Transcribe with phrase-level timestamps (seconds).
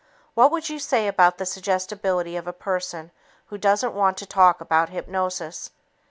[0.33, 3.11] What would you say about the suggestibility of a person
[3.49, 5.69] who doesn't want to talk about hypnosis?